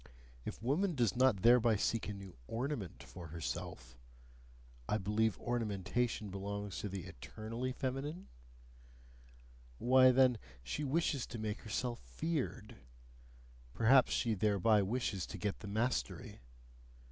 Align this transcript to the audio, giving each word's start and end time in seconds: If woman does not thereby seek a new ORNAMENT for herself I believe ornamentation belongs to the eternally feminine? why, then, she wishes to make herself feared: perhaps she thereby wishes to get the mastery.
If 0.45 0.63
woman 0.63 0.95
does 0.95 1.15
not 1.15 1.43
thereby 1.43 1.75
seek 1.75 2.09
a 2.09 2.13
new 2.15 2.35
ORNAMENT 2.47 3.03
for 3.03 3.27
herself 3.27 3.99
I 4.89 4.97
believe 4.97 5.37
ornamentation 5.37 6.31
belongs 6.31 6.79
to 6.79 6.89
the 6.89 7.03
eternally 7.03 7.71
feminine? 7.71 8.27
why, 9.77 10.09
then, 10.09 10.39
she 10.63 10.83
wishes 10.83 11.27
to 11.27 11.37
make 11.37 11.59
herself 11.61 11.99
feared: 11.99 12.77
perhaps 13.75 14.11
she 14.11 14.33
thereby 14.33 14.81
wishes 14.81 15.27
to 15.27 15.37
get 15.37 15.59
the 15.59 15.67
mastery. 15.67 16.39